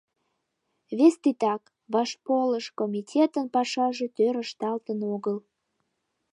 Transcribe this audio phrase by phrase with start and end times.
[0.97, 1.63] Вес титак—
[1.93, 5.37] вашполыш комитетын пашаже тӧр ышталтын огыл.